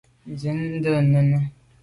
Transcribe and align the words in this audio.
Zin 0.41 0.57
nde 0.75 0.91
nène. 1.09 1.39